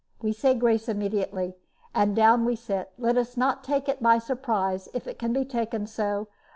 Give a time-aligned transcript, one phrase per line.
[0.19, 1.57] We say grace immediately,
[1.93, 2.91] and down we sit.
[2.97, 6.27] Let us take it by surprise, if it can be taken so.